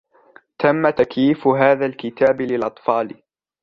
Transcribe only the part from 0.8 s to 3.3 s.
تكييف هذا الكتاب للأطفال.